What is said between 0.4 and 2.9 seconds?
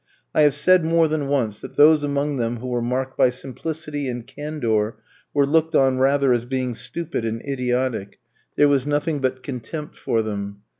have said, more than once, that those among them who were